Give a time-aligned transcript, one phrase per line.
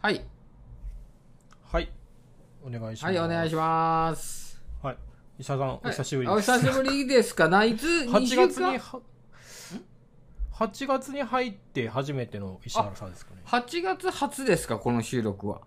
[0.00, 0.24] はい。
[1.72, 1.90] はい。
[2.64, 3.16] お願いします。
[3.16, 4.62] はい、お願いします。
[4.80, 4.96] はい。
[5.40, 6.52] 医者さん、お久しぶりおです。
[6.52, 7.48] 久しぶりですか？
[7.48, 8.48] ないつ8 ?2 週間？
[8.48, 9.00] 月には、
[10.52, 13.42] 8月に入って初めての石原さんですかね。
[13.44, 15.62] ?8 月初ですかこの収録は？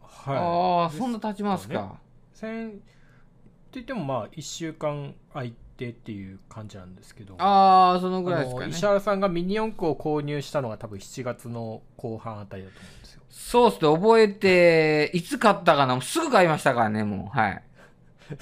[0.00, 0.36] はい。
[0.36, 2.00] ああ、そんな経ちますか。
[2.32, 2.82] 先って
[3.74, 5.56] 言ってもまあ1週間空いて
[5.86, 7.34] っていう感じなんですけど。
[7.38, 8.84] ああ、そのぐあらいですかねの石。
[8.86, 13.22] 原さんがミニ四駆を購入したのが多分7月の後半あたりだと思うんですよ。
[13.30, 16.00] そうっすね、覚えて、いつ買ったかな？
[16.00, 17.38] すぐ買いましたからね、もう。
[17.38, 17.62] はい。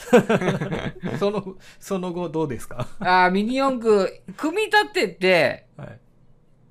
[1.20, 2.88] その、その後どうですか？
[3.00, 5.98] ああ、ミニ四駆、組み立てて、はい。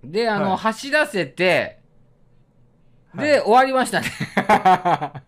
[0.04, 1.80] で、あの、はい走らせて、
[3.16, 4.08] で、はい終わりましたね。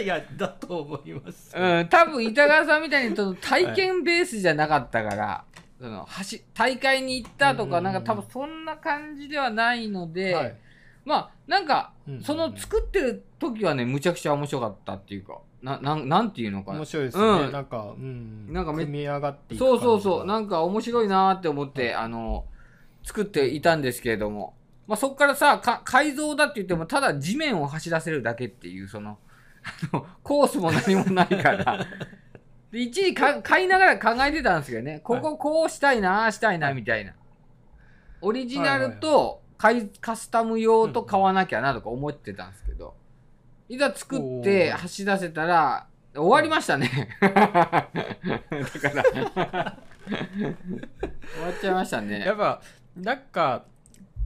[0.00, 1.56] いや、だと思います。
[1.56, 5.44] うん、多分板川さんみたいにその体験ベースじゃなかったから、
[5.80, 10.56] その走大会に行ったとか、なんか多分そんな感じではないので、はい。
[11.04, 16.78] まあなんかその作ってる時はねむちゃくちゃ面白かったっていうかななんなんていうのかな。
[16.78, 17.52] 面白いですよね、うん。
[17.52, 20.26] なんか、うん、なんかめ組み上がっていくそうそうそう。
[20.26, 22.44] ななんか面白いなーって思って、あの
[23.04, 24.54] 作っていたんですけれども、
[24.86, 29.18] まあ、そこからさか改造だって言ってもただ地面を走らせるだけっていうその
[30.22, 31.86] コースも何もないから。
[32.70, 35.00] で一時か買いながら考えてたんですけどね。
[35.04, 37.14] こここうしたいなああしたいなみたいな。
[38.20, 42.94] オリジナルとカスタム用と買わなきゃなとか思ってたんですけど。
[43.68, 47.08] いざ作って走らせたら終わりましたね。
[47.20, 47.90] だから
[48.42, 50.20] 終
[51.40, 52.20] わっちゃいましたね。
[52.26, 52.60] やっぱ
[52.96, 53.64] なんか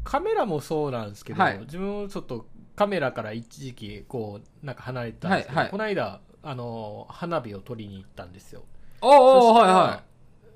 [0.03, 1.59] カメラもそうなんですけど、はい。
[1.61, 2.47] 自分もちょっと
[2.77, 5.71] カメラから一時期こうなんか離れてたんですけど、はいはい。
[5.73, 8.63] この間あの花火を撮りに行ったんですよ。
[9.01, 10.03] おおはいは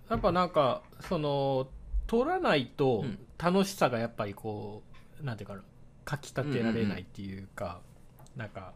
[0.08, 1.68] やっぱなんかその
[2.06, 3.18] 撮らないとうん。
[3.42, 4.82] 楽しさがやっぱりこ
[5.22, 5.62] うなんていうかな
[6.04, 7.80] かきたてられないっていうか、
[8.36, 8.74] なんか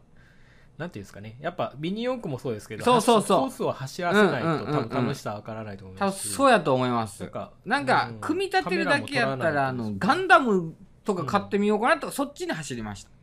[0.79, 1.37] なんていうんですかね。
[1.39, 3.21] やっぱミニ四駆もそうですけどそうそう。
[3.21, 7.21] そうコースを走らせないとうんうんうんうん多分楽しさはわからないと思いい多分ますし、そうやと思います。
[7.21, 8.19] なんかなんかうん。
[8.21, 13.09] 組み立てるだけやったらあのカメラも撮らないとガンダムとか買ってみようかなとかそっちに走りました。
[13.09, 13.14] うん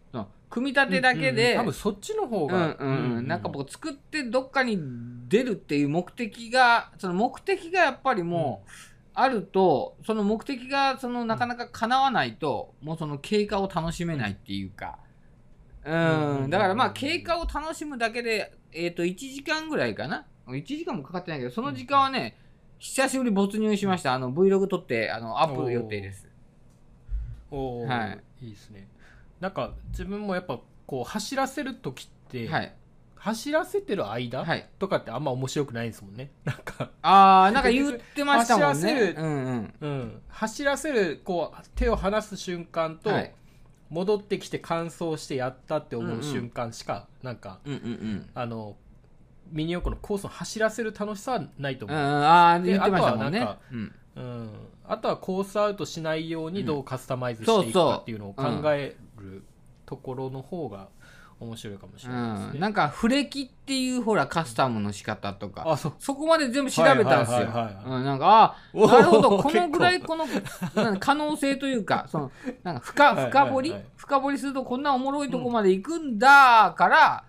[0.52, 1.58] 組み立てだけうんでうん。
[1.60, 3.26] 多分そっちの方うんが、うんうん。
[3.26, 4.78] なんか僕作ってどっかに
[5.28, 8.70] 出るっていう目的がその目的がやっぱりもう
[9.14, 14.98] あるとその目的がそのなかなか叶わないともうその経過を楽しめないっていうか。
[15.84, 16.50] うん。
[16.50, 22.36] だからまあ経過を楽しむだけでえっと1時間ぐらいかな？1時間もかかってないけどその時間はね
[22.78, 24.12] 久しぶりに没入しました。
[24.12, 26.28] あの Vlog 撮ってあのアップ予定です。
[27.50, 28.46] はい。
[28.46, 28.88] いいですね
[29.42, 32.72] なんか自分もやっぱこう走らせる時って、はい。
[33.16, 34.68] 走らせてる間、はい。
[34.78, 36.30] とかってあんま面白くないですもんね。
[36.46, 36.90] なんか。
[37.02, 38.74] ああなんか言ってましたもんね。
[38.74, 39.74] 走らせるうんうん。
[39.80, 43.34] うん、走らせるこう手を離す瞬間と、はい。
[43.90, 48.30] 戻ってきて完走してやったって思うんううん瞬間しか、なんかうんうんうん。
[48.32, 48.76] あの
[49.50, 51.88] ミニ四駆のコースを走らせる楽しさはないとう。
[51.88, 53.40] ん思う、ああで言ってましたもんね。
[53.40, 53.92] あとはなんかうん。
[54.14, 54.50] うん。
[54.84, 59.44] あとはコースアウトしないようにどうカスタマイズしていくかっていうのを考える
[59.86, 60.88] ところの方が
[61.40, 65.94] 面白いかもしれないですね、うん、なんかフレキっていうほらカスタムの仕方とかあそう。
[65.98, 67.46] そこまで全部調べたんですよ。
[67.48, 70.24] なんかあなるほどこのぐらいこの
[71.00, 72.30] 可能性というかその
[72.62, 77.24] なんか深はい深掘り、深掘りするとこんなおもろいとこまで行くんだから、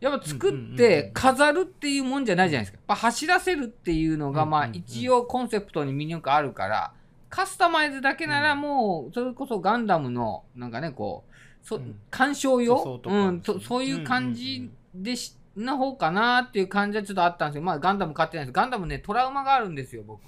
[0.00, 2.78] やっぱ作って飾るっていうもんじゃないじゃないですか。
[2.78, 4.80] やっぱ走らせるっていうのが、まあうんうんうん。
[4.80, 6.92] 一応コンセプトに魅力あるから、
[7.34, 11.98] カスタマイズだけならもう、それこそガンダムの、なんかね、こう、そうん。
[12.10, 17.62] 鑑賞用うんそ、そういう感じでし、な方かなっていう感じはちょっとあったんですよ。
[17.62, 18.54] まあガンダム買ってないです。
[18.54, 20.20] ガンダムね、トラウマがあるんですよ、僕。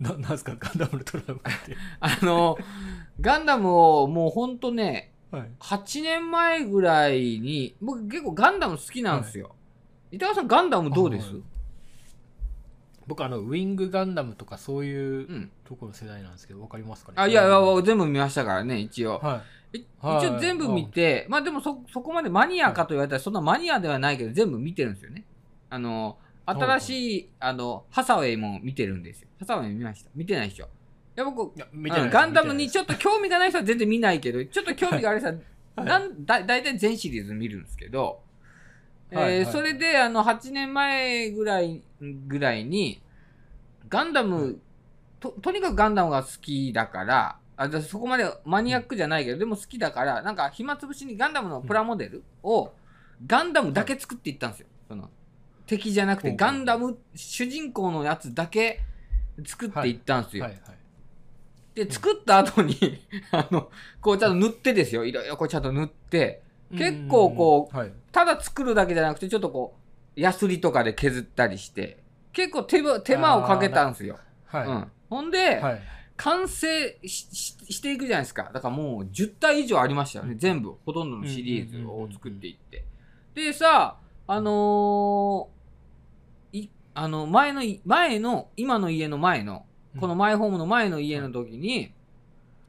[0.00, 0.56] ななんですか？
[0.58, 2.56] ガンダムのトラウマって、 あの、
[3.20, 9.54] ガンダムをもうほんとね、はい、8年前ぐらいに、僕結構ガンダム好きなんですよ。
[10.10, 11.28] 板川さんガンダムどうです？
[11.28, 11.42] あはい
[13.08, 15.50] 僕あのウィングガンダムとかそういううん。
[15.64, 17.14] ところの世代なんですけどわかりますかね？
[17.18, 19.18] あ、いやいや、全部見ましたからね、一応。
[19.18, 19.42] は
[19.72, 25.24] いいはい一応全部見て、まあでもそ、そこまでマニアかと言われたら、そんなマニアではないけど、全部見てるんですよね。
[25.70, 26.16] あの、
[26.46, 29.28] 新しい、あの、ハサウェイも見てるんですよ。
[29.40, 30.10] ハサウェイ見ました。
[30.14, 30.64] 見てないでしょ。
[30.64, 30.68] い
[31.16, 35.42] や、僕、いや見てないうんガンダムにちょっと興味がない人は全然見ないけど、ちょっと興味がある人は、はい
[35.84, 38.20] なんだだいたい全シリーズ見るんですけど、
[39.12, 43.02] えーはいはいそれであの8年前ぐらいぐらいに
[43.88, 44.56] ガンダム、はい。
[45.20, 52.72] ととにかくガンダムが好きだからあ私そこまでマニアックじゃないけど、でも好きだからなんか暇つぶしにガンダムのプラモデルを、
[53.26, 54.66] ガンダムだけ作っていったんですよ。
[54.86, 55.10] その
[55.66, 58.80] 敵じゃなくてガンダム主人公のやつだけ
[59.44, 60.44] 作っていったんですよ。
[60.44, 60.78] はいはい
[61.78, 62.74] で、作った後に、
[63.30, 65.04] あの、こうちゃんと塗ってですよ。
[65.04, 66.42] いろいろこうちゃんと塗って、
[66.72, 69.87] 結構こう、はい、ただ作るだけじゃなくて、ちょっとこう、
[70.18, 71.98] ヤスリとかで削ったりして、
[72.32, 74.18] 結構手間手間をかけたんですよ。
[74.46, 74.92] はい、うん。
[75.08, 75.82] ほんで、はい、
[76.16, 78.50] 完成していくじゃないですか。
[78.52, 80.34] だからもう10体以上ありましたよね。
[80.36, 80.74] 全部。
[80.84, 82.84] ほとんどのシリーズを作っていって。
[83.34, 89.64] でさ、あのーい、あの、前のい、前の、今の家の前の、
[90.00, 91.92] このマイホームの前の家の時に、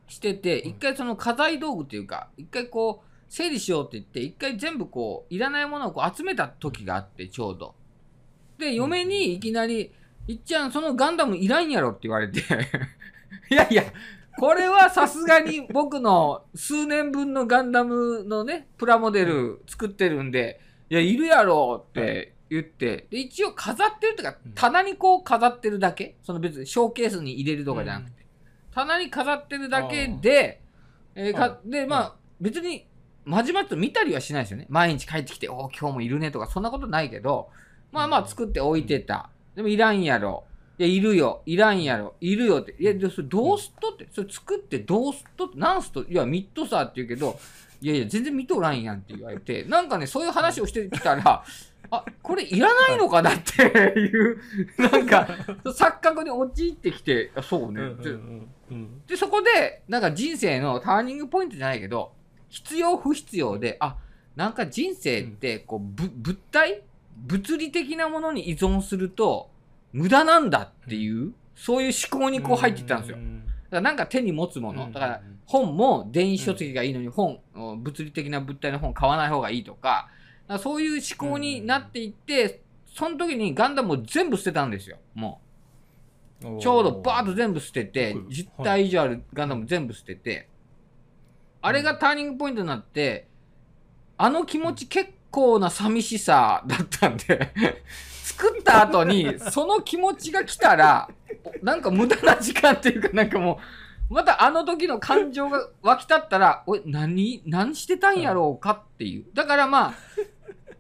[0.07, 7.76] してて、一回その家財道具っていうか、一回こう、整理しようって言って、一回全部こう、いらないものをこう集めた時があって、ちょうど。
[8.58, 9.94] で、嫁にいきなり、
[10.28, 12.42] いっちゃん、そのガンダムいらんやろって言われて、
[13.52, 13.84] いやいや、
[14.38, 20.60] これはさすがに僕の数年分のガンダムのね、プラモデル作ってるんで、
[20.90, 26.16] いや、いるやろって言って、で、一応飾ってるっていうかうん、棚にこう飾ってるだけ。
[26.24, 28.26] その別にショーケースに入れるとかじゃなくて、
[28.72, 30.62] 棚に飾ってるだけで、
[31.16, 32.88] えーかはで、まあ、別に、
[33.30, 34.66] まじまじと見たりはしないですよね。
[34.70, 37.50] 毎日帰ってきて、おー今日もいるねとか、そんなことないけど、
[37.92, 39.30] まあまあ作って置いてた。
[39.56, 40.46] でもいらんやろ。
[40.80, 41.44] いや、いるよ。
[41.46, 42.16] いらんやろ。
[42.22, 42.76] いるよって。
[42.80, 44.08] いや、でそれどうすっとって。
[44.12, 45.60] それ作ってどうすっとって。
[45.60, 47.40] なんすといや、ミッドさって言うけど、
[47.81, 51.44] いやいや、全然見とらんやんって言われて、なんかね、そういう話をしてきたら、
[51.92, 54.40] あ、これいらないのかなっていう、
[54.78, 55.28] なんか、
[55.66, 57.81] 錯覚に陥ってきて、あそうね。
[59.08, 62.12] で、そこで、なんか人生のターニングポイントじゃないけど、
[62.50, 63.98] 必要不必要で、あ、
[64.36, 66.81] なんか人生って、こう、ぶ、物体？
[67.18, 69.50] 物理的なものに依存すると、
[69.92, 73.18] 無駄なんだっていう、そういう思考にこう入っていったんですよ。
[73.18, 73.25] だか
[73.72, 74.92] らなんか手に持つもの。
[74.92, 80.10] だから、本も電子書籍がいいのに本、物理的な物体の本買わない方がいいとか、
[80.48, 82.62] だからそういう思考になっていって、
[82.95, 84.98] その時にガンダムを全部捨てたんですよ。
[85.13, 85.42] も
[86.42, 86.60] う。
[86.62, 90.48] ちょうどバーッと全部捨てて、はい10体以上あるガンダム全部捨てて、
[91.62, 93.28] あれがターニングポイントになって、
[94.18, 97.54] あの気持ち結構な寂しさだったんで、
[98.24, 101.10] 作った後にその気持ちが来たら、
[101.62, 103.60] なんか無駄な時間っていうかなんかも
[104.10, 109.26] う、またあの時の感情が湧き立ったら、おい、何、何してたんやろうかっていう。
[109.34, 109.94] だからまあ、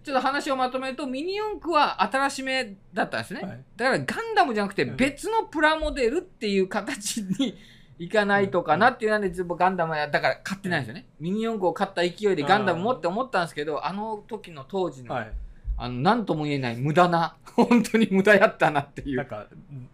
[0.03, 3.41] ちょっと話をまとめると、ミニ四駆は新しめだったんですね。
[3.41, 7.57] はいだからガンダムじゃなくてうん別のプラモデルっていう形に
[7.99, 11.05] いかないとかなっていうので、ずっとガンダムはだから買ってないんですよね。
[11.19, 15.31] ミニ四駆を買った勢いでガンダム持って思ったんですけど、あの時の当時の、はい。
[15.77, 19.17] あの、なんとも言えない無駄な、 本当に無駄やったなっていう。
[19.17, 19.89] なんかうん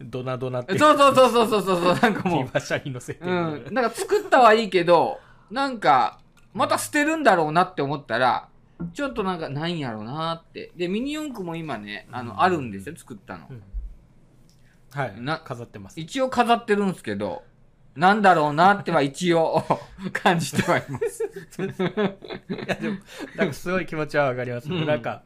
[0.00, 5.20] ドナドナってそうそうそうそうそうそうそう、なんかもう、馬車に乗せうん、なんか作ったはいいけど、
[5.50, 6.20] なんか、
[6.54, 8.48] また捨てるんだろうなって思ったら、
[8.94, 10.72] ちょっとなんかないんやろうなって。
[10.76, 12.26] で、ミニ四駆も今ね、あうん。
[12.28, 13.46] の、あるんですよ、作ったの。
[13.50, 13.52] う。
[13.52, 13.62] ん
[14.92, 15.20] はい。
[15.20, 16.00] な飾ってます。
[16.00, 17.42] 一応飾ってるんですけど、
[17.96, 19.62] なんだろうなっては一応
[20.12, 21.24] 感じてはいます。
[21.24, 22.98] いやでも
[23.36, 24.86] なんかすごい気持ちはわかります、うん。
[24.86, 25.22] なんか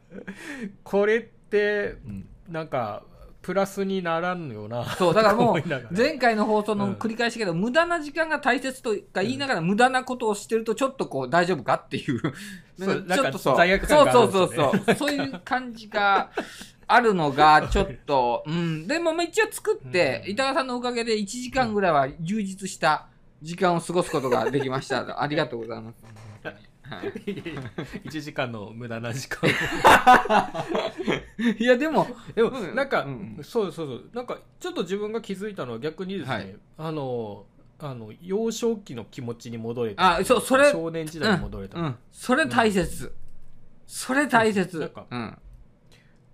[0.83, 2.27] これってうん。
[2.49, 3.03] なんか
[3.41, 5.63] プラスにならんよなそう、だからもう
[5.95, 6.93] 前回の放送のうん。
[6.93, 12.21] 繰り返しだけど、無駄な時間が大切とか言いながら、無駄なことをしてると、ちょっとこう、大丈夫かっていう。
[12.77, 13.57] そうちょっとそう。
[13.57, 14.95] そうそうそうそう。
[14.95, 16.29] そういう感じが
[16.93, 18.87] あるのが、ちょっと、うん。
[18.87, 23.07] でも、まあ一応作って、うん板川さんのおかげで1時間ぐらいは充実した
[23.41, 25.21] 時間を過ごすことができました。
[25.21, 25.95] ありがとうございます。
[26.43, 26.51] は
[27.03, 27.11] い。
[28.05, 29.49] 1時間の無駄な時間。
[31.57, 32.75] いや、でも、でもうん。
[32.75, 33.39] なんか、うん。
[33.41, 34.09] そうそうそう。
[34.13, 36.55] なんかちょっと自分が気づいたのは逆にですね、はい。
[36.77, 37.45] あの
[37.79, 40.17] あの幼少期の気持ちに戻れた。
[40.17, 41.85] あ、そう、それ、少年時代に戻れた、うん。
[41.85, 43.11] うん、それ大切、
[43.87, 45.37] それ大切、なんかうん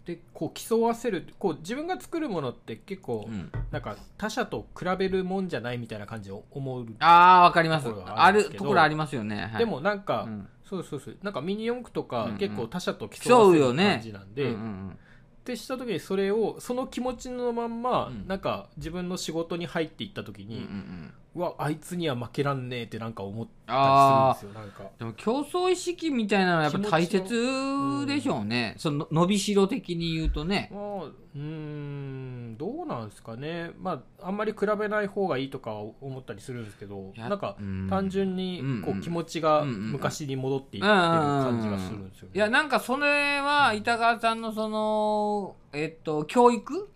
[0.08, 7.90] でこう競わせるこう自分が作るものって結構、うん、なんか他者と比べるもんじゃないみたいな感じを思う、ああわかります。
[7.90, 10.48] ああるところありますよね、はい、でもなんか、うん。
[10.64, 11.18] そうそうそう。
[11.24, 14.98] なんかミニ四駆とか、結構他者と競競わせるうよね感じなんで、うんうん
[15.38, 18.28] ってした時にそれをその気持ちのまんま、うん。
[18.28, 24.92] なんか自分の仕事に入っていった時うんうんうに、んうわあいつには負けらんねえってなんか思ったありするんですよなんか。
[24.98, 30.72] でも競争意識みたいなのはやっぱ大切でしょうね、その伸びしろ的に言うとね。
[30.74, 33.72] まあうーんどうなんですかね。
[33.78, 37.88] まああんまり比べない方がいいとかは思ったりするんですけどなんかうん。
[37.88, 42.32] 単純にうんこう気持ちがうんうん昔に戻っていってる感じがするんですよね。
[42.34, 46.90] いやなんかそれは板川さんのそのえっと教育？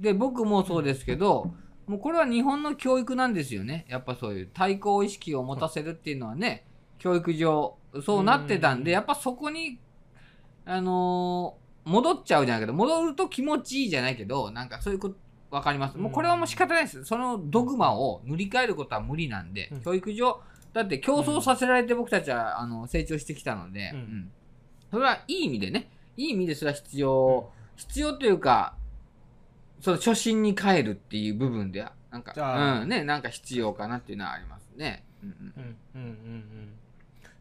[0.00, 1.54] で僕もそうですけど、
[1.86, 3.84] もうこれは日本の教育なんですよね。
[3.88, 6.66] やっぱそういう対抗意識を持たせるっていうのはね
[6.98, 8.94] 教育上そうなってたんでうん。
[8.94, 9.78] やっぱそこに
[10.64, 15.16] あのー戻っちゃうじゃないけど戻ると気持ちいいじゃないけどなんかそういうこと
[15.50, 15.96] わかります？
[15.96, 17.04] もうこれはもう仕方ないです。
[17.04, 19.80] そのドグマを塗り替えることは無理なんで、うん。
[19.82, 20.40] 教育上、
[20.72, 23.98] だって競争させられて僕たちは、あの成長してきたので、うん。
[23.98, 24.32] うん。
[24.90, 28.74] それはいい意味でね、いい意味でそれは必要、必要というか、
[29.84, 35.04] その初心に帰るっていう部分では、なんか、うん、ね、なんか必要かなっていうのはありますね。
[35.22, 36.74] うんうんうんうんうんうん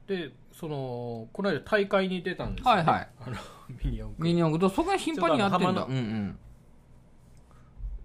[0.05, 3.37] でそのこの間大会に出たんですよ、ね、はいはいあの
[3.81, 5.83] ミニ四駆ミニ四駆とそこが頻繁にやってんだ。
[5.83, 6.37] うん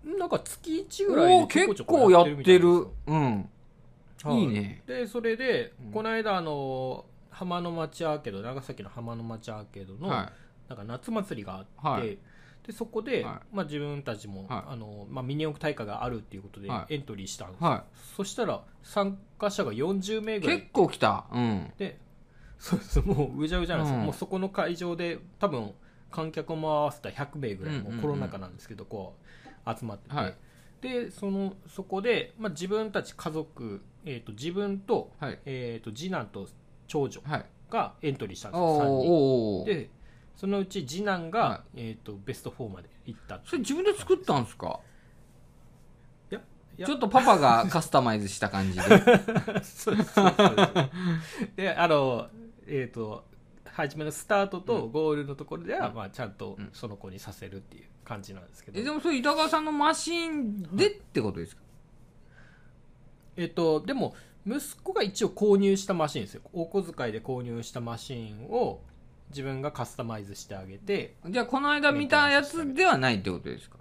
[0.04, 0.18] うん。
[0.18, 2.86] なんか月1ぐらい結構やってる。
[3.06, 3.50] うん。
[4.22, 4.82] はいいね。
[4.86, 10.32] でそれで、うんこの間あの浜の町アーケード長崎の浜の町アーケードの、は
[10.68, 12.18] なんか夏祭りがあって、はい
[12.68, 14.72] でそこで、はまあ、自分たちも、はい。
[14.74, 16.96] あのまあ、ミニ四駆大会があるっていうことではい。
[16.96, 17.84] エントリーしたんですは
[18.14, 20.40] そしたら参加者が40名い。
[20.40, 20.56] ぐらい。
[20.58, 21.24] 結構来た。
[21.32, 21.72] うん。
[21.78, 21.98] で
[22.58, 24.04] そうそうもううじゃうじゃなんですよ、うん。
[24.04, 25.72] もうそこの会場で多分
[26.10, 27.92] 観客も合わせたら100名ぐらいうんうんうん。
[27.94, 29.14] もうコロナ禍なんですけどこ
[29.66, 30.34] う集まってて、はい。
[30.82, 35.38] でそのそこで、まあ、自分たち家族、えー、と自分と,、はい。
[35.46, 36.48] えー、と次男と
[36.86, 37.46] 長女はい。
[37.70, 39.66] がエントリーしたんですおーよ3人おー。
[39.66, 39.90] で
[40.38, 43.50] そのうち次男が、はえー、とベスト4まで行ったっていう。
[43.50, 44.78] それ自分で作ったんですか？
[46.30, 46.40] いや
[46.78, 46.86] いや。
[46.86, 48.82] ちょっとパパがカスタマイズした感じで。
[49.64, 50.90] そうそうそう。
[51.56, 52.28] であの
[52.68, 53.24] えっ、と
[53.64, 55.94] 初めのスタートとゴールのところでは、うん。
[55.96, 56.70] まあ、ちゃんとうん。
[56.72, 58.78] その子にさせるっていう感じなんですけど。
[58.78, 61.62] え、でもそれ板川さんのマシンでってことですか？
[63.36, 64.14] えっ、とでも
[64.46, 66.42] 息子が一応購入したマシンですよ。
[66.52, 68.82] お小遣いで購入したマシンを
[69.30, 73.76] 自分がカスタマイズしてあげてじゃあこの間見たやつではないってことですか？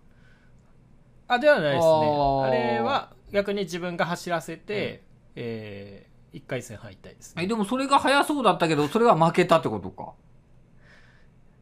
[1.29, 5.03] あではないですねあれは逆に自分が走らせて、
[5.35, 10.13] え1回戦敗退ですねえ、でもそれが早そうだったけど、それは負けたってことか？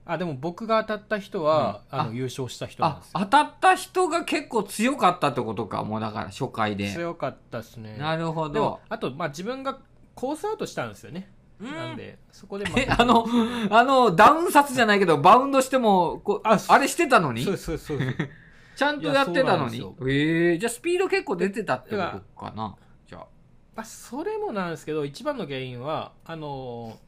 [0.07, 5.83] あでも僕が当たった人は、うんああの優勝した人なんあです、よ当たった人が結構強かったってことか。
[5.83, 6.91] もうだから初回で。
[6.93, 8.79] 強かったですねなるほど。
[8.89, 9.79] あと、まあ、自分が
[10.13, 13.25] コースアウトしたんですよね、うんなんでそこで、まえ、あの、
[13.71, 17.43] あの、ダウン札じゃないけど、バウンドしても、こうああれしてたのに？
[17.43, 17.99] そうそうそう
[18.75, 19.81] ちゃんとやってたのに？
[20.07, 22.75] ええじゃあスピード結構出てたってことかな？
[23.07, 23.81] じゃあ。
[23.81, 27.05] あそれもなんですけど一番の原因はあのー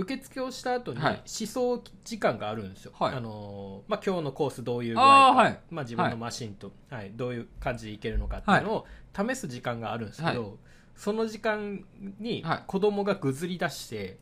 [0.00, 1.14] 受付をした後にはい。
[1.14, 3.14] 思想時間があるんですよ、はい。
[3.16, 5.60] あのーまあ、今日のコースどういう具合か、はい。
[5.70, 10.48] まあ、自分のマシンと、はいどういう感じでいけるのかっていうのを試す時間があるんですけど、は
[10.98, 11.84] その時間
[12.20, 12.64] にはい。
[12.66, 14.18] 子供がぐずり出して、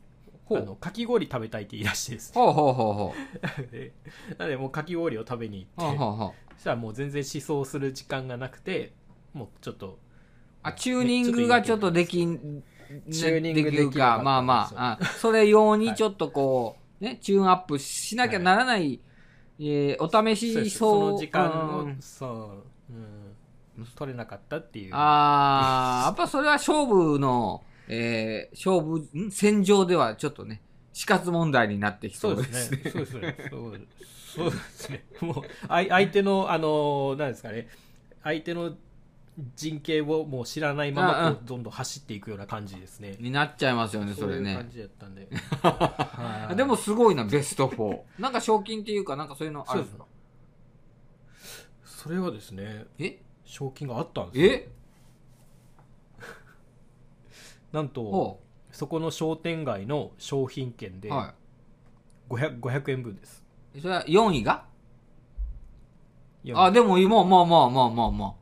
[0.53, 2.11] あのかき氷食べたいって言い出して。
[2.13, 2.93] ですねほうほうほう。
[2.93, 3.13] ほ
[3.71, 3.93] で
[4.37, 5.81] なのでもうかき氷を食べにう。
[5.81, 6.53] 行ってほうほうほう。
[6.55, 8.93] そしたらもう全然思想する時間がなくて
[9.33, 9.99] もうちょっと
[10.63, 12.63] あ、チューニングがちょっとできん、
[13.09, 18.99] チューニングできなかっか、まあまあ、あそれ用にちょっとこう、ね、チューンアップしなきゃならない、
[19.59, 21.97] えーお試しそうですその時間を、うん。
[22.01, 22.63] そう、うん、
[23.95, 24.95] 取れなかったっていう。
[24.95, 29.31] ああ、やっぱそれは勝負の、えー勝負、ん？
[29.31, 30.61] 戦場ではちょっとね、
[30.93, 32.81] 死活問題になってきそそううですすね。
[32.91, 33.37] そうですね。
[34.35, 35.05] そうですね。
[35.21, 37.67] もう相相手のあのなんですかね。
[38.23, 38.75] 相手の
[39.55, 43.15] 陣形をもう知らないままこうどんどん走っていくような感じですね。
[43.19, 44.53] になっちゃいますよね、それね。
[44.55, 44.69] そういう感。
[44.71, 45.27] じだったんで。
[45.61, 46.55] はい。
[46.55, 47.99] でもすごいな、ベスト4。
[48.19, 50.05] なんか賞金っていうか、なんかそういうのあるんですか？
[51.85, 52.85] それはですね。
[52.97, 53.21] え？
[53.47, 54.51] 賞金があったんですよ。
[54.51, 54.69] え？
[57.71, 61.13] なんとほそこの商店街の商品券でう。
[61.13, 61.33] は
[62.29, 63.43] 500, 500円分です。
[63.73, 63.79] い。
[63.81, 64.65] それは4位が？
[66.53, 68.33] あ、でも、まあまあまあまあまあまあ。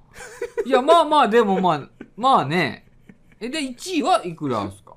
[0.65, 2.87] いや、まあまあ、でもまあ、まあね。
[3.39, 4.95] え、で、1位はいくらですか？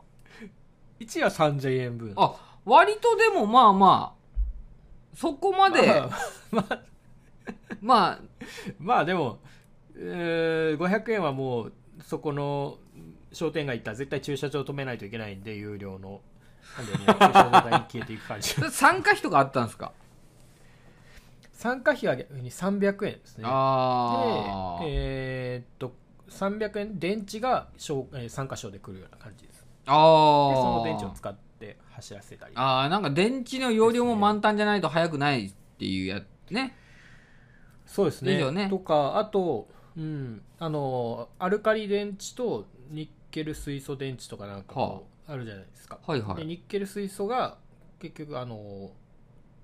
[1.01, 2.15] 1は3000円分。
[2.17, 2.35] あ、
[2.65, 6.11] 割とでもまあまあ、そこまで、まあ
[6.51, 6.83] まあ。
[7.81, 8.21] まあ、
[8.79, 9.39] まあでも、
[9.99, 12.79] えー500円はもうそこの
[13.33, 16.21] 商店街行ったら絶対駐車場止めないといけないんで有料の。
[16.77, 18.51] なんでもう駐車場代に消えていく感じ。
[18.71, 19.93] 参加費とかあったんですか？
[21.53, 23.45] 参加費は逆に300円ですね。
[23.45, 25.93] でああ、えーっと
[26.31, 27.69] 300円電池が
[28.29, 29.63] 参加賞で来るような感じです。
[29.63, 29.97] でああ。
[29.97, 32.53] その電池を使って走らせたり。
[32.55, 36.77] ああ、なんか電池の容量も満タンじゃないと速くないっていうやつね。
[37.87, 38.53] そうですね。
[38.53, 38.69] ね。
[38.69, 39.67] とかあと、
[39.99, 46.37] うん、あのアルカリ電池とニッケル水素電池とかなんかあるじゃないですか、はいはい。
[46.37, 47.59] でニッケル水素が
[47.99, 48.93] 結局あの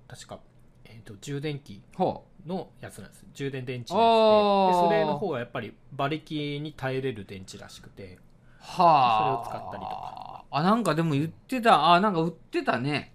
[0.09, 0.41] 確か、
[0.85, 8.19] えー、と充電器ほのやつなんです充電電池ででそれの方がやっぱり馬力に耐えれる電池らしくてう。
[8.65, 9.45] はあ。
[9.45, 10.45] それを使ったりとか。
[10.51, 11.93] あ、なんかでも言ってた。
[11.93, 13.13] あ、なんか売ってたね。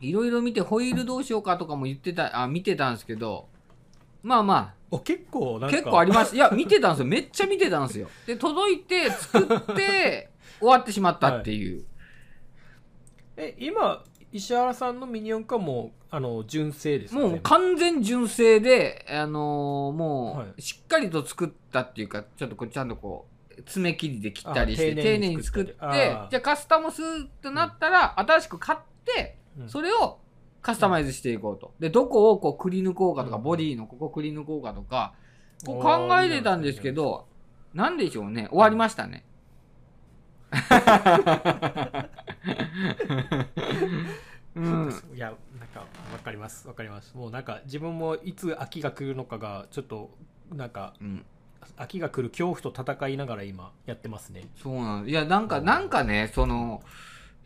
[0.00, 3.48] いろいろ見て、ホイールどうしようかとかも言ってた、あ、見てたんですけど、
[4.22, 5.76] まあまあ、お結構なんか。
[5.76, 7.06] 結構ありましたいや見てたんですよ。
[7.06, 8.08] めっちゃ見てたんですよ。
[8.26, 11.84] で届いて作って 終わってしまったっていう、
[13.36, 29.68] え今石原さんのミニ四駆はもうあの純正ですかもう完全純正で、あのーもはうしっかりと作ったっていうかちょっとこうちゃんとこう爪切りで切ったりしてあ丁丁寧寧にに作ってじゃあカスタムするとなったら、新しく買ってうん。
[29.68, 30.18] それを
[30.62, 31.74] カスタマイズしていこうと。
[31.78, 33.42] で、どこをこうくり抜こうかとか、うん。
[33.42, 35.14] ボディのここくり抜こうかとか、
[35.64, 37.26] こうお考ーえてたんですけど、
[37.74, 39.24] なんでしょうね、終わりましたね。
[44.56, 45.80] うん、いやなんか
[46.12, 46.66] わかります。
[46.66, 47.16] わかります。
[47.16, 50.10] もうなんか自分もいつ秋が来るのかがちょっと
[50.52, 51.24] なんかうん、
[51.76, 54.48] 秋が来る恐怖と戦いながら今やってますね。
[54.62, 56.82] そうなんいや、なんか、なんかね、その、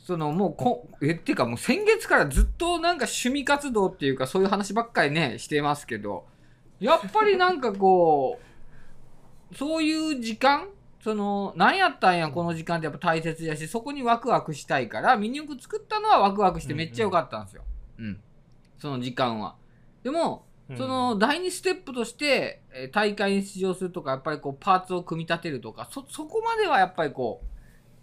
[0.04, 6.26] そのもうこ、え、っていうかもう先月からずっとなんか趣味活動っていうかそういう話ばっかりね、してますけど、
[6.78, 8.38] やっぱりなんかこ
[9.50, 10.68] う、そういう時間
[11.04, 17.62] その、何やったんや、この時間ってやっぱ大切やし、そこにワクワクしたいから、ミニ四駆作ったのはワクワクしてめっちゃ良かったんですよ。
[17.98, 18.20] うん。
[18.78, 19.56] その時間は。
[20.02, 20.46] でも、
[20.78, 27.53] その第2ステップとして、えー大会に出場するとか、やっぱりこうパーツを組み立てるとか、そ、そこまではやっぱりこう、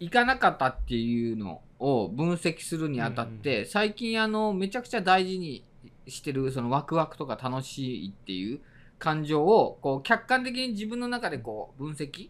[0.01, 5.63] いかなかったっていうのを分析するにあたって、最近あの、めちゃくちゃ大事に
[6.08, 8.62] してる、そのワクワクとか楽しいっていう
[8.98, 12.29] 感情を、こう、客観的に自分の中でこう、分析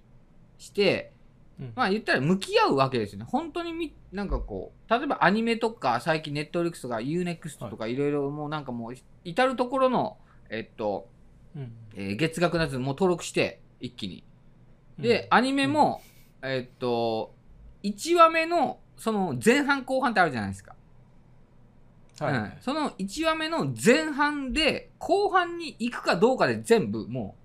[0.58, 1.14] して、
[1.62, 1.74] うん。
[1.74, 3.26] まあ言ったら向き合うわけですよね。
[3.30, 7.96] 本当にみ、なんかこう、例えばアニメとか、最近ネットフリックスとか UNEXT とかい。
[7.96, 10.18] ろいろもうなんかもう、至るところの、
[10.50, 11.08] えっと、
[11.56, 11.72] うん。
[11.96, 14.26] えー月額のやつもう登録して、一気に。
[15.00, 16.02] で、アニメも、
[16.42, 17.34] えっと、
[17.84, 20.76] 1話目の、その前半後半ってあるじゃないですか。
[22.20, 22.34] はい。
[22.34, 27.36] うん、その1話目の前半で、後半に行くかどうかで全部も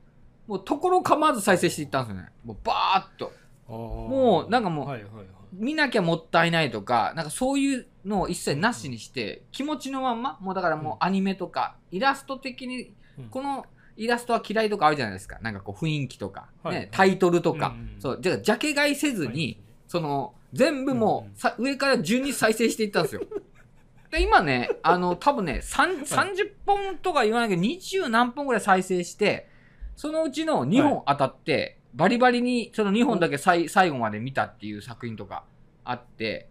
[0.49, 2.29] う、もうところ構わず再生していったんですよね。
[2.45, 3.33] もうバーっと。
[3.69, 5.27] ももうなんかもうはいはいはい。
[5.53, 13.65] 見なきゃもったいないとか、なんかそういうのを一切なしにして、気持ちのまんま、もうだからもうアニメとか、イラスト的にうん、この
[13.97, 15.39] イラストは嫌いとかあるじゃないですか。
[15.41, 16.75] なんかこう雰囲気とか、はい。
[16.75, 18.01] ね、タイトルとか、うんうん。
[18.01, 23.23] そう、じゃあジャケ買いせずに、はいその、全部もうさ、上から順に再生していったんですよ。
[24.11, 29.49] で、今ね、あの、多分ね、3 30本とか言わないけど、20何本ぐらい再生して、
[29.97, 35.45] そのうちの2本当たって、バリバリにその2本だけさい最後まで見たっていう作品とか
[35.85, 36.51] あって、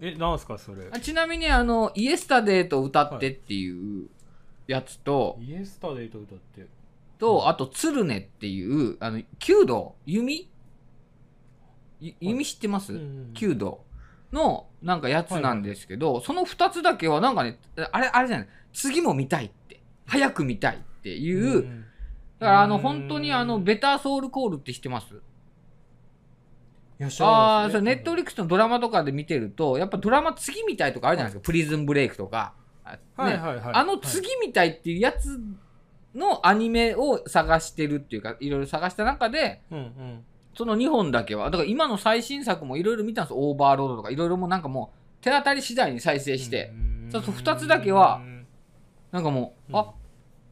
[0.00, 0.88] えなんすかそれ？
[0.90, 4.08] あちなみにあの、イエスタデーと歌ってっていう
[4.66, 6.66] やつと、イエスタデイと歌って。
[7.18, 9.94] と、あと、鶴音っていう、あの、弓道？
[10.06, 10.34] 弓？
[10.34, 10.48] ゆ
[12.20, 13.84] 弓知ってます、うん弓道
[14.32, 17.58] のなんかやつなんですけど、その二つだけはなんかね、
[17.90, 21.84] あれ、あれじゃない、次も見たいって、早く見たいっていう、ん
[22.38, 25.20] だからあの、うん本当にあの、ベターソウルコールって知ってます？
[27.22, 32.52] ああ、それネットフリックスのドラマとかで見てると、やっぱドラマ次みたいとかあるじゃないですか、プリズンブレイクとか。
[33.16, 33.74] はいはいはい。
[33.74, 35.40] あの次みたいっていうやつ
[36.14, 43.36] のアニメを探してるっていうか、いろいろ探した中で、うんうんその2本だけは、だから今の最新作もいろいろ見たんですよ。
[43.38, 46.72] オーバーロードとかいろいろもうなんかもう手当たり次第に再生して、
[47.10, 48.20] そうそう二つだけは
[49.12, 49.78] なんかもう、うん。
[49.78, 49.92] あ、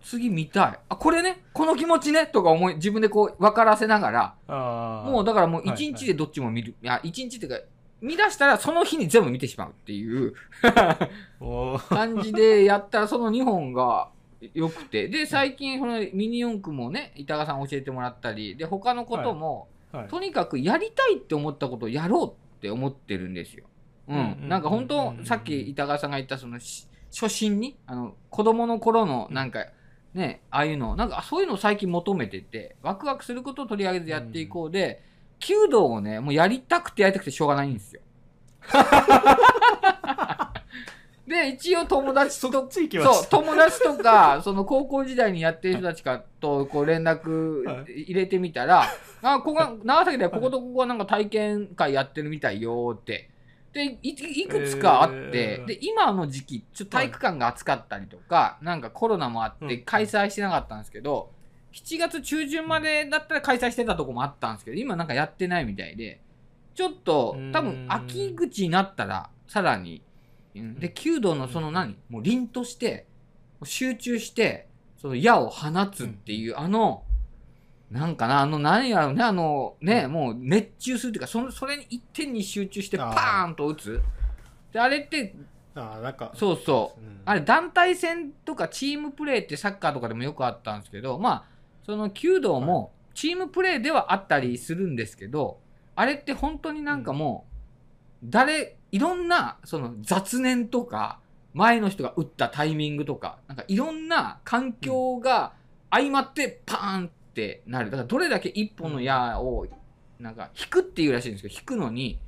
[0.03, 0.79] 次見たい。
[0.89, 6.75] あ、これね、この気持ちね、とか思い、自分でこう分からせながら、もうだからもうはい1日でどっちも見る。
[6.83, 7.61] いや、1日っていうか、
[8.01, 10.35] 見出したらその日に全部見てしまうっていう。
[11.89, 14.09] 感じでやったらその2本が
[14.55, 15.09] 良くて。
[15.09, 19.78] で、最近、このミニ四駆もね、板川さん教えてもらったり、で、他のことも、はい
[20.11, 23.65] とにかくやりたいって思ったことをやろうって思ってるんですよ。
[24.09, 24.49] ううんうんん。
[24.49, 29.67] なんか本当、さっき板川さんが言ったそのし初心に、あの、子供の頃のなんか、
[30.15, 35.03] ね、ああいうの、なんかそういうのを最近求めてて、ワクワクすることを取り上げてやっていこうで、
[35.41, 38.03] 弓道をね、もうやりたくてやりたくてしょうがないんですよ。
[41.29, 42.51] で、一応友達と
[43.05, 48.85] そ友達とか その高校時代にやってる人たちかとこう連絡は入れてみたら、
[49.23, 53.31] あここが長崎ではこことここはなんか体験会やってるみたいよって。
[53.71, 55.65] でいいくつかあって、えー。
[55.67, 59.85] で今の時期ちょっと体育館が暑かったりとか、なんかコロナもあってうん。
[59.85, 61.31] 開催してなかったんですけど、
[61.73, 66.21] 7月中旬までだったら開催してたとこもあったんですけど今なんかやってないみたいで
[66.75, 70.08] ちょっと多分秋口になったらさらにうん
[70.79, 71.97] で弓道のその何？
[72.09, 73.07] もう凛として
[73.65, 77.03] 集中してその矢を放つっていう、あの
[77.91, 83.47] なんかなあの何やろうねあのね、もう熱中するっていうかそのそれに一点に集中してパあー。
[83.47, 84.03] ーンと打つ。
[84.73, 85.35] であれって
[85.75, 87.01] あーなんかそうそう。
[87.01, 87.21] うん。
[87.25, 91.45] あれ団体戦とかチームプレーってサッカーとかでもよくあったんですけどまあ
[91.85, 95.59] その弓道もチームプレーではあったりするんですけど、
[95.97, 97.58] あれって本当になんかもう、
[98.25, 101.21] 誰、いろんな、その雑念とか、
[101.55, 105.55] 前の人が打ったタイミングとか、なんかいろんな環境が
[105.91, 107.91] 相まってパーンってなる。
[107.91, 109.67] だからどれだけ一本の矢を、
[110.21, 112.19] なんか引くっていうらしいんですけど、引くのに、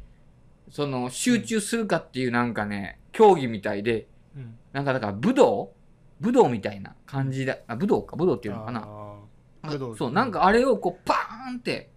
[0.70, 4.56] その集中するかっていうなんかね、競技みたいで、うん。
[4.72, 5.72] なんかだから武道？
[6.20, 8.86] 武道みたいな感じで、あ、武道か、武道っていうのかな。
[9.96, 11.90] そう、なんかあれをこう、パーンって、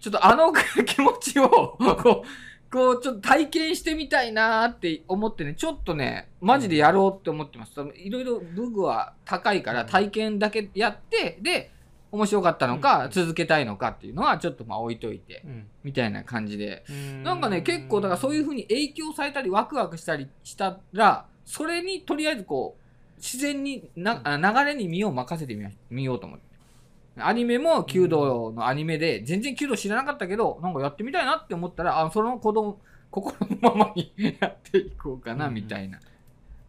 [0.00, 0.52] ちょっとあの
[0.84, 2.28] 気持ちを、こう、
[2.74, 7.72] こう、ちょっと体験してみたいなーって思ってね、ちょっとね、マジでやろうって思ってます。
[7.94, 11.70] いろいろ武具は高いから体験だけやって、で、
[12.10, 16.84] 面白かったのか、うん続けたいのかっていうのはちょっとまあ置いといて、うんみたいな感じで。
[16.90, 25.56] うんなんかね、結構、だからそういう風に影響されたり、ワクワクしたりしたら、それにとりあえずこう、自然にな、あ流れに身を任せて
[25.90, 26.53] みようと思って。
[27.18, 36.00] アニメも弓道のアニメで、全然弓道知らなかったけど、なんかやってみたいなって思ったら、あ、その子供、 心のままにやっていこうかな、うんみたいな。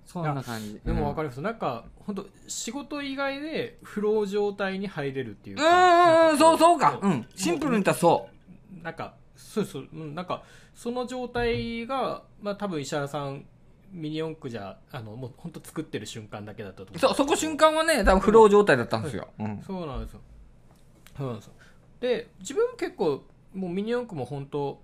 [0.06, 0.80] そんな感じ。
[0.86, 1.30] でも分かる。
[1.30, 7.00] ります、なんか本当仕事以外でフロー状態に入れるっていううかーん、そうそうか。
[7.02, 7.28] うん。
[7.36, 8.30] シンプルに言ったらそ
[8.84, 10.44] なんかそうそううんなんか
[10.76, 13.46] その状態がまあ多分石原さん
[13.92, 17.00] ミニ四駆じゃあのもう本当作ってる瞬間だけだったと思うう。
[17.00, 19.30] そ、そこ瞬間はね、多分フロー状態だったんですよ。
[19.40, 19.62] うん。
[19.66, 20.22] そうなんですよ
[21.18, 21.54] そうなんですよ。
[22.00, 23.24] で自分も結構
[23.54, 24.82] もうミニ四駆も本当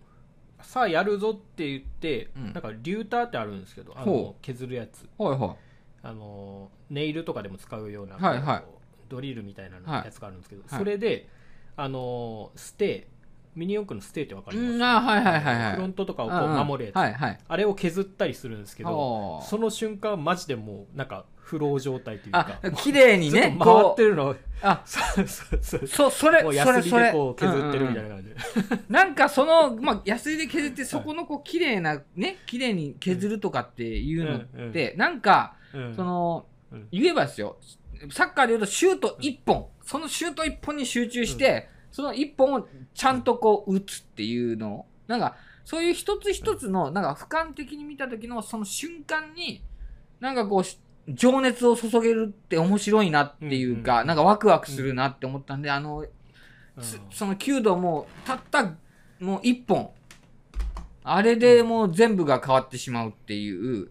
[0.61, 2.43] さあやるぞって言って、うん。
[2.45, 5.09] なんかリューターってあるんですけどあほの削るやつ。
[5.17, 5.55] はいはい。
[6.03, 8.63] あのネイルとかでも使うような、はいはい。
[9.09, 10.79] ドリルみたいなはいやつがあるんですけど、はい。
[10.79, 11.27] それで
[11.75, 13.05] あのステー
[13.53, 14.73] ミニ四駆のステーってわかります？
[14.73, 15.73] うん、あ、はいはいはいはい。
[15.73, 16.67] フロントとかをこうんううん。
[16.67, 17.39] 守るやつ、はいはい。
[17.47, 22.59] あれを削ったりするんですけどその瞬間マジでもうなんかフロー状態というか。
[22.61, 24.31] あ、綺麗にね、 回っこてるの。
[24.31, 25.59] う、あ、そうそう。
[25.61, 27.03] そうそ、それ、もうそれ、それ。
[27.05, 27.11] ヤスリで。
[27.11, 28.29] こう削ってるみたいな感じ。
[28.29, 28.35] ん
[28.89, 35.95] なんかその、まあ、ヤスリで削って、そこのこう、綺麗な、ね、綺麗に削るとかっていうのって、なんか、うん。
[35.95, 37.57] そのうん、言えばですよ、
[38.09, 44.79] サッカーで言うとシュート1本、そのシュート1本に集中して、その1本をちゃんとこう、打つっていうの。
[44.79, 49.61] を、なんか、そういう一つ一つの、なんか、俯瞰的に見た時のその瞬間に、
[50.19, 54.07] なんかこうし、情熱を注げるって面白いなっていうか、うんうんうん。
[54.07, 56.81] なんかワクワクするなって思ったんで、あの、うん。
[56.81, 58.73] つその弓道もたった
[59.19, 59.91] もう一本。
[61.03, 63.89] あれでもう全部が変わってしまうっていう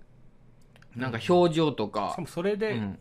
[0.97, 2.99] なんか表情としかか、もそれで、うん。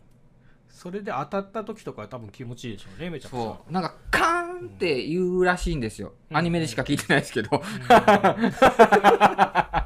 [0.68, 3.72] それで当たった時とかは多分気持ちいいでしょうねめちゃくちゃそう。
[3.72, 6.36] なんかカーンって言うらしいんですよ、うん。
[6.36, 7.60] アニメでしか聞いてないですけど、うん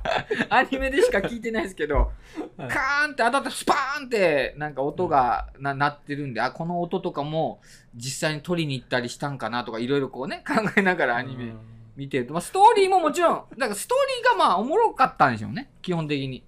[0.48, 2.12] アニメでしか聞いてないですけど、
[2.56, 2.68] はい。
[2.68, 7.60] カーンって当たってスパーンってなんか音がな鳴ってるんで、あ、この音とかも
[7.94, 11.60] 実際に撮りに行ったりしたんかなとかいろいろこうね、 考えながらアニメうん。
[11.96, 16.44] 見てると、まあ、ストーリーももちろん、だからストーリーがまあおもろかったんでしょうね、基本的に。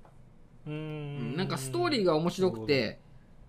[0.67, 1.37] うん。
[1.37, 2.99] なんかストーリーが面白くて、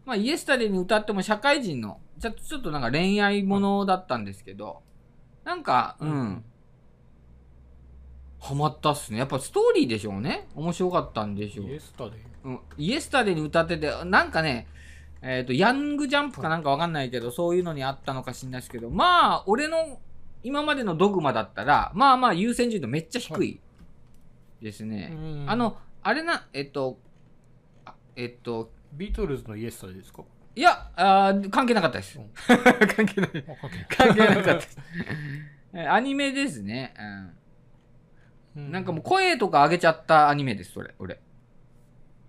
[0.05, 4.81] まあ、イエスタデーに歌っても社会人の、ちょちょっとなんか恋愛ものだったんですけど、
[5.43, 6.45] なんか、うん、
[8.39, 9.19] ハマったっすね。
[9.19, 10.47] やっぱストーリーでしょうね。
[10.55, 11.73] 面白かったんでしょうイ。
[11.73, 14.67] エスタデイうん、イエスタデーに歌ってて、なんかね、
[15.21, 19.99] えっ、と、ヤングジャンプかなんかわかんないけど、そういうのにあったのか知んないですけど、まあ、俺の
[20.43, 23.59] 今までのドグマだったら、まあまあ優先順位とめっちゃ低い
[24.61, 25.11] ですね。
[25.13, 26.99] うんあの、あれな、えっと、
[27.85, 30.23] あえっと、ビートルズのイエスタデイですか？
[30.55, 32.29] いや、あー関係なかったですうん。
[32.87, 33.45] 関係ない。
[33.47, 34.77] あ関係なかったです。
[35.73, 36.93] えアニメですね。
[36.97, 37.36] うん。
[38.57, 41.19] なんかもう声とか上げちゃったアニメです、それ、俺。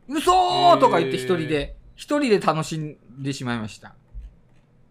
[0.09, 3.95] 嘘ーとか言って一人で、一人で楽しんでしまいました。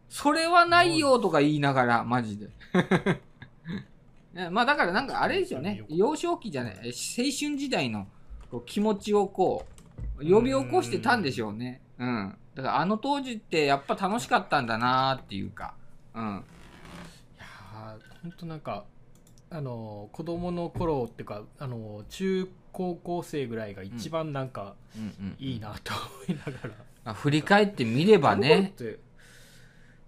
[0.10, 2.50] それはないよとか言いながら、マジで。
[4.34, 5.84] ね まあだからなんかあれですよね。
[5.90, 8.08] 幼少期じゃない、え青春時代の
[8.50, 9.66] こう気持ちをこ
[10.18, 11.82] う、呼び起こしてたんでしょうね。
[12.00, 12.38] うん。
[12.56, 15.76] だからあの当時ってやっぱ楽しかったんだなーっていうか。
[16.16, 16.44] うん。
[17.36, 18.86] いやーほんとなんか
[19.50, 24.76] あの子供の頃っていうかあの中高校生ぐらいが一番なんか
[25.40, 25.94] いいなと
[26.28, 26.70] 思いながら、
[27.06, 28.74] まあ振り返ってみればね。
[28.76, 29.00] て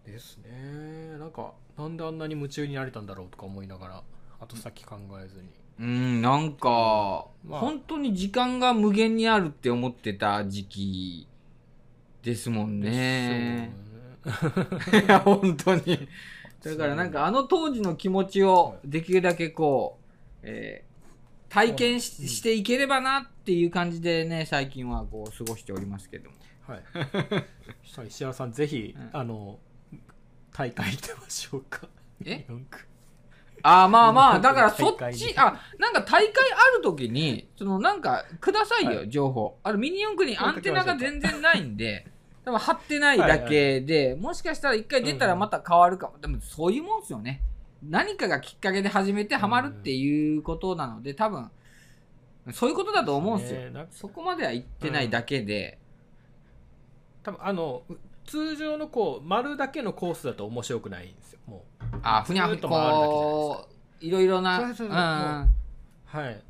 [0.05, 4.03] ですねなんかなんであんなに夢中になれたんだろうとか思いながら
[4.41, 5.49] 後先考えずに
[5.79, 11.27] うん、なんか、まあ本当に時間が無限にあるって思ってた時期
[12.21, 13.71] ですもんね。
[15.23, 16.07] 本当に。
[16.63, 19.99] だからなんかあの当時の気持ちをできるだけこ
[20.43, 20.89] う、えー
[21.49, 22.27] 体験しうん。
[22.27, 26.35] していければなっていう感じでね、最近はこう過ごしておりますけども。
[26.67, 26.83] はい。
[28.07, 29.09] 石原さんぜひ、うん。
[29.11, 29.59] あの
[30.53, 31.89] 大会行ってましょうか。
[32.23, 32.45] え？
[33.61, 39.59] ああまあまあだからそっちあなんか大会ある時にそのなんかくださいよ、は情報。
[39.63, 42.07] あのミニ四駆にアンテナが全然ないんで
[42.49, 47.41] 多分貼ってないだけでもしかしたら一回出たらまた変わるかも、でもそういうもんですよね。
[47.87, 51.49] 何かがきっかけで始めてハマるっていうことなので多分
[52.51, 55.77] そういうことだと思うんですよねそこまでは言ってないだけで、
[57.23, 57.83] 多分あの
[58.25, 61.85] 通常のこう丸だけのコースだと面白くないんですよもう。
[62.01, 63.67] あふにゃふにゃこ
[64.01, 65.47] ういろいろなそうそうそううんは
[66.15, 66.41] い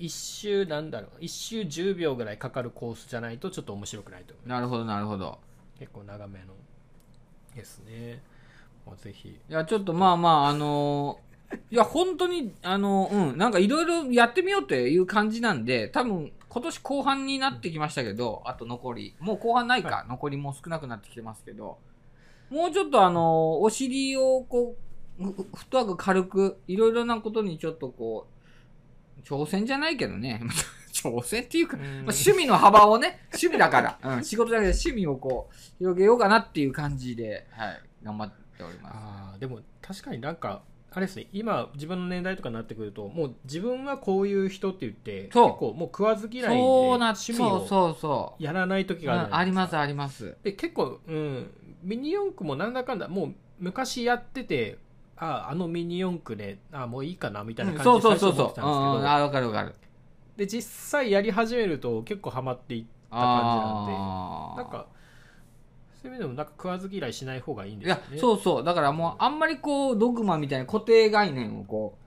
[0.00, 1.10] 一周なんだろう。
[1.20, 5.38] 一周10秒ぐらいかかるコースじゃないとちょっと面白くないと思うなるほどなるほど。
[5.78, 6.46] 結構長めの
[7.54, 8.22] ですね。
[8.86, 9.28] もうぜひ。
[9.28, 21.78] いや、ちょっとまあまあ、あのー いや、本当に、あのーうん、なんかいろいろやってみようという感じなんで、多分、今年後半になってきましたけど、あと残り、もう後半ないか、は残りもう少なくなってきてますけど、
[22.50, 23.22] もうちょっとあのー
[23.58, 24.76] お尻をこ
[25.18, 28.39] う、ふフットワーク軽く、いろいろなことにちょっとこう、
[29.24, 30.40] 挑戦じゃないけどね、
[30.92, 31.82] 挑戦っていうか、うん。
[31.82, 38.94] まあ、趣味の幅をね、趣味だから、うん、仕事だけで趣味をこう、広げようかなっていう感じで、はい、頑張っております。
[38.96, 41.28] あーでも確かになんかあれですね。
[41.32, 48.42] 今自分の年代とかになってくるともう自分はこういう人って言って結構もう食わず嫌いでそうな趣味をそうそうそう。
[48.42, 50.36] やらない時があるうんありますあります。
[50.42, 51.50] で結構、うん、
[51.82, 54.78] ミニ四駆もなんだかんだもう昔やってて
[55.22, 58.46] ああのミニ四駆ねあもういいかなみたいなうん感じでそうそうそうそう。
[58.46, 59.74] 最初思ってたんですけど、うんうんあ、わかるわかる。
[60.36, 64.62] で実際やり始めると結構ハマっていった感じなんで。
[64.62, 64.86] なんか
[66.02, 68.64] そういう意味でもなんか食わず嫌いしない方がいいんいやですよね、そうそう。
[68.64, 71.98] だからもう、あんまりこう、ドグマみたいな固定概念をこ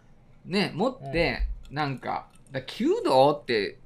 [0.47, 3.77] う、ね、持って、なんか、だ弓道って、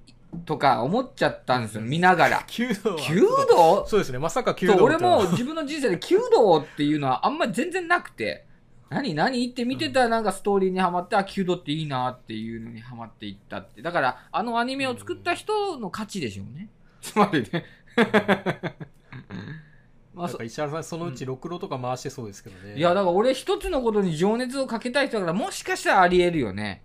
[0.46, 2.44] とか思っちゃったんですよ、見ながら。
[2.48, 3.02] 弓道は。
[3.02, 3.86] 弓道？
[3.86, 4.18] そうですね。
[4.18, 8.47] まさか弓道とはも自分の人生で弓道っていうのはあんまり全然なくて、
[8.90, 13.82] 何何って見てたらなんかストーリーにはまって、あ、弓道っていいなっていうのにはまっていったって。
[13.82, 16.70] だから、あのアニメを作った人の価値でしょうね。
[17.02, 17.66] つまりね。
[20.14, 26.82] まあ石原さんそのうちろくろとか回してそうですけどね、いや、だから俺一つのことに情熱をかけたい人だから、もしかしたらあり得るよね。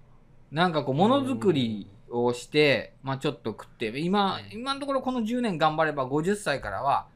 [0.50, 7.06] なんかこう、ものづくりをして、まあちょっと食って、今、今のところこの10年頑張れば50歳からは、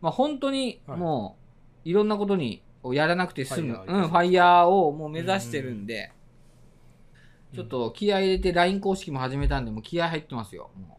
[0.00, 1.36] まあ本当にも
[1.84, 6.12] う、いろんなことに、をやらなくて済む、ファイヤーうん、ファイヤーをもう目指してるんで、
[7.54, 10.70] ちょっと気合い入れて LINE 公式も始めたんで、もう気合入ってますよ。
[10.76, 10.98] も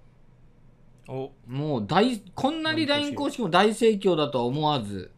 [1.08, 1.32] お。
[1.48, 5.12] うもう大、こんなに LINE 公式も大盛況だとは思わず、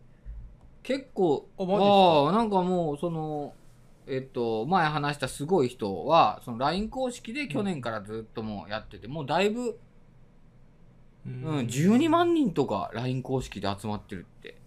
[0.83, 3.53] 結構、あああなんかもう、その、
[4.07, 9.79] えっと、前話したすごい人は、その LINE 公式で去年からずっともうやってて、もうだいぶ、
[11.25, 14.60] ううん、12万人とか LINE 公式で集まってるって。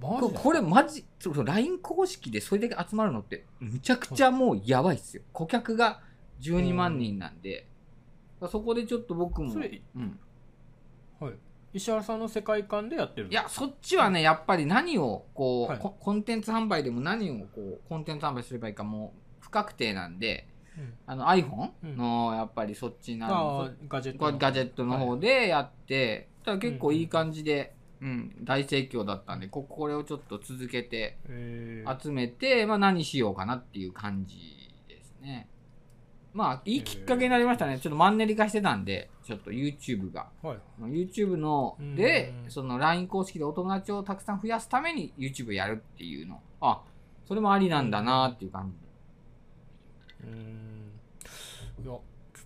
[0.00, 5.22] ここれマジ、そうそう LINE 公式でそれだけ集まるのって、むちゃくちゃもうやばいっすよ。
[5.32, 6.00] 顧客が
[6.40, 7.66] 12万人なんで、
[8.50, 10.18] そこでちょっと僕も、それうん。
[11.18, 11.32] はい、
[11.72, 15.78] 石原さんの世界観でやってるいや、そっちはね、やっぱり何を、こう、はい。
[15.78, 20.46] ココンテンツ販売でも何を、こう、コンテンツ販売すればいいかもう不確定なんで、
[20.76, 20.94] うん。
[21.06, 34.36] あの iPhone の、やっぱりそっちなあのあ、ガジェットの方でやって、ただ結構いい感じで、うん、大盛況だったんで、ここれをちょっと続けて、えー集めて、まあ何しようかなっていう感じ
[34.88, 35.48] ですね。
[36.36, 37.78] まあ、いいきっかけになりましたね。
[37.78, 40.28] ちょっとマンネリ化してたんで、ちょっと YouTube が。
[40.42, 46.42] はい YouTube のうんで、その LINE 公式でお友達をたくさん増やすために YouTube やるっていうの。
[46.60, 46.82] あ、
[47.26, 50.30] それもありなんだなっていう感じで。
[50.30, 50.86] うーん
[51.82, 52.00] いやちょっ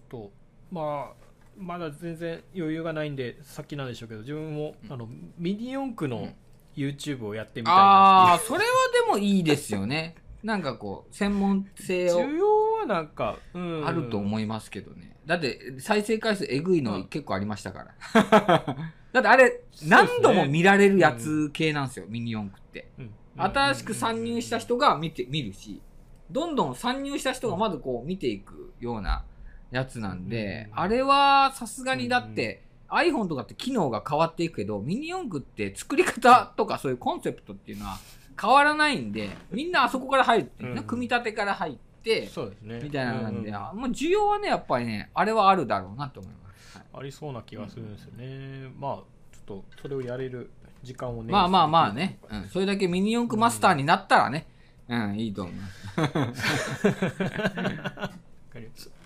[0.08, 0.30] と
[0.70, 1.29] まあ
[1.60, 4.92] まだ全然余裕がないんでさっきなんでしょうけど自分も、うん。
[4.92, 6.34] あのミニ四駆のうん。
[6.76, 8.32] YouTube をやってみたいあな。
[8.34, 8.64] あ、それは
[9.06, 10.14] でもいいですよね。
[10.42, 12.20] なんかこう、専門性を。
[12.20, 15.16] 需要はなんか、うん、あると思いますけどね。
[15.26, 18.76] だって、再生回数えぐいの結構ありましたから。
[19.12, 22.90] だってあれ、何度も見られるやつ系なんですよ、ミニ四駆って。
[22.98, 23.10] うん。
[23.36, 25.82] 新しく参入した人が見て、見るし、
[26.30, 29.24] どんどん参入した人がまずこう見ていくような
[29.70, 30.80] やつなんで、うん。
[30.80, 37.98] あれはさすがにだって、iPhone とかって機能が変わっていくけど、ミニ四駆って作り方とかそういうコンセプトっていうのは
[38.40, 40.83] 変わらないんで、みんなあそこから入って、うん。
[40.85, 42.80] 組み立てから入って、そうですね。
[42.83, 46.40] みたいなのなんで、もう需要はね、やっぱりね、あれはあるだろうなと思います。
[46.40, 46.50] はい
[46.92, 50.50] ありそうな気がするんですよね、まあちょっとそれをやれる
[50.83, 54.46] 時間をねまあまあまあね、うん、それだけミニ四駆マスターになったらね、
[54.88, 55.90] うん、いいと思います。
[56.00, 56.18] わか
[58.56, 58.99] りました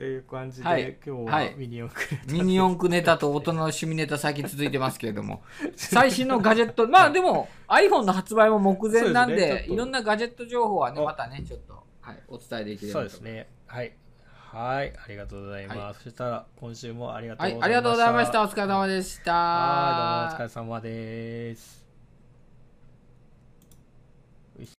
[0.00, 0.96] という感じで、はい。
[1.06, 1.54] 今日ははい。
[1.58, 5.42] ミニ四駆ネタミニ四駆ネタと大人の趣味ネタ最近続いてますけれども、
[5.76, 9.66] 最新のガジェット、まあでも iPhone の発売も目前なんで、ね。
[9.68, 13.50] いろんなガジェット情報はね、おまたね、ちょっと、はい、お伝えできればとそうですね。
[13.66, 13.92] はい。
[14.32, 14.92] はい。
[14.96, 17.66] ありがとうございます、はそしたら今週もありがとうはい、ございました。
[17.66, 18.42] ありがとうございました。
[18.42, 19.32] お疲れ様でした。
[19.34, 21.79] はいどうもお疲れ様です